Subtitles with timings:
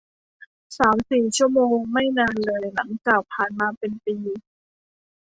[0.77, 4.15] สามสี่ชั่วโมงไม่นานเลยหลังจากผ่านมาเป็นปี